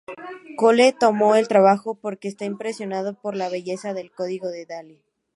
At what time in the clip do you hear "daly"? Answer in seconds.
4.65-5.03